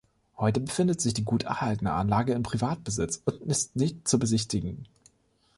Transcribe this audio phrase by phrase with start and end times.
[0.35, 4.87] Heute befindet sich die gut erhaltene Anlage in Privatbesitz und ist nicht zu besichtigen.